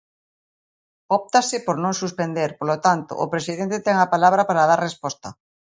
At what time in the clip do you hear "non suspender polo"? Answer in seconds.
1.83-2.77